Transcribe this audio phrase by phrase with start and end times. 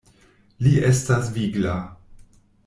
[0.67, 1.77] Li estas vigla.